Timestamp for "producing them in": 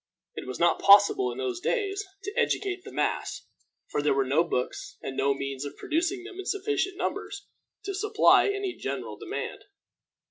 5.77-6.45